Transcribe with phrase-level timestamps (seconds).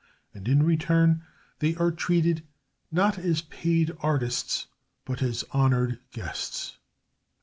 [0.33, 1.23] And in return
[1.59, 2.41] they are treated
[2.91, 4.65] not as paid artists,
[5.05, 6.79] but as honored guests.